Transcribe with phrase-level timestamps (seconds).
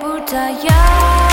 [0.00, 1.29] 不打烊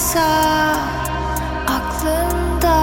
[0.00, 0.76] varsa
[1.68, 2.80] aklında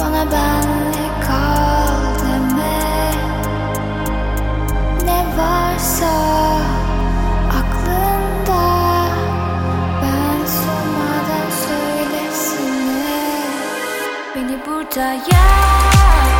[0.00, 3.12] bana benle kal deme.
[5.04, 6.14] Ne varsa
[7.48, 8.64] aklında
[10.02, 13.22] ben sormadan söylesene
[14.34, 16.31] Beni burada yer